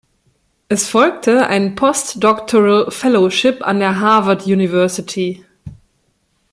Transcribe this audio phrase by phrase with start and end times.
[0.67, 5.45] Es folgte ein Postdoctoral Fellowship an der Harvard University.